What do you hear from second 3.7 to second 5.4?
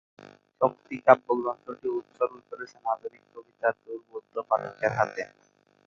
দুর্বোধ্য পাঠকের হাতে'।